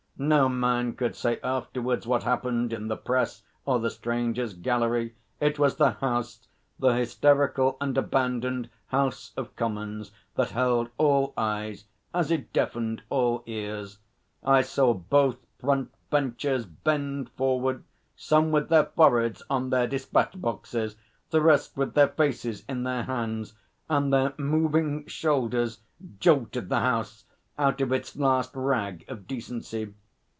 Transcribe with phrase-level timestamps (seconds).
[0.23, 5.15] No man could say afterwards what happened in the Press or the Strangers' Gallery.
[5.39, 11.85] It was the House, the hysterical and abandoned House of Commons that held all eyes,
[12.13, 13.97] as it deafened all ears.
[14.43, 17.83] I saw both Front Benches bend forward,
[18.15, 20.97] some with their foreheads on their despatch boxes,
[21.31, 23.55] the rest with their faces in their hands;
[23.89, 25.79] and their moving shoulders
[26.19, 27.25] jolted the House
[27.57, 29.95] out of its last rag of decency.